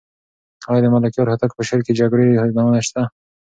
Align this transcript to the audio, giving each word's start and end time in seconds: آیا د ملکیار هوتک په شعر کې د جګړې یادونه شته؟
آیا 0.69 0.81
د 0.83 0.87
ملکیار 0.95 1.27
هوتک 1.31 1.51
په 1.55 1.61
شعر 1.67 1.81
کې 1.85 1.93
د 1.93 1.97
جګړې 1.99 2.25
یادونه 2.39 2.79
شته؟ 2.87 3.01